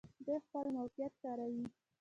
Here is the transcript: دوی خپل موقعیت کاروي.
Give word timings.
دوی 0.25 0.37
خپل 0.45 0.65
موقعیت 0.77 1.13
کاروي. 1.23 1.63